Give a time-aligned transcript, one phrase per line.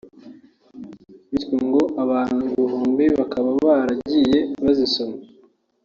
[1.29, 5.17] bityo ngo abantu ibihumbi bakaba baragiye bazisoma